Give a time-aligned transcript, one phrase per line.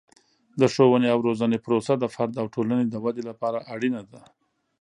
[0.59, 4.21] د ښوونې او روزنې پروسه د فرد او ټولنې د ودې لپاره اړینه ده.